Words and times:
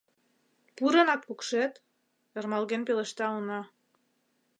—Пурынак 0.75 1.21
пукшет?— 1.27 1.73
ӧрмалген 2.37 2.81
пелешта 2.87 3.27
уна. 3.37 3.61